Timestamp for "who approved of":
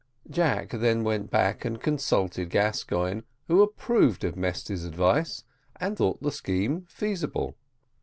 3.47-4.35